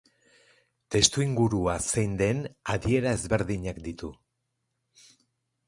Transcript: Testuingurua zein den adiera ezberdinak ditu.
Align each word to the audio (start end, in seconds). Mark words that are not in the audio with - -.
Testuingurua 0.95 1.75
zein 1.91 2.17
den 2.23 2.41
adiera 2.77 3.13
ezberdinak 3.19 3.81
ditu. 3.89 4.13